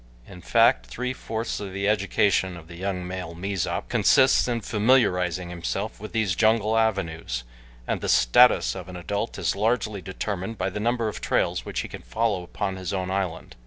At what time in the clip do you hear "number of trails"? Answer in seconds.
10.79-11.65